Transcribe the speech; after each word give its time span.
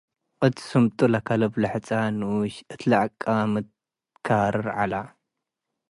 እት 0.45 0.55
ስምጡ፡ 0.69 0.99
ለከልብ 1.13 1.53
ለሕጻን 1.61 2.13
ንኡሽ 2.19 2.55
እት 2.73 2.81
ለዐቀምት 2.89 3.67
ካርር 4.25 4.67
ዐለ። 4.77 4.93